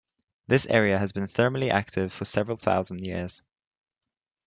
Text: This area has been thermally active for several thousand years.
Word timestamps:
This 0.47 0.65
area 0.65 0.97
has 0.97 1.11
been 1.11 1.27
thermally 1.27 1.69
active 1.69 2.11
for 2.11 2.25
several 2.25 2.57
thousand 2.57 3.05
years. 3.05 3.43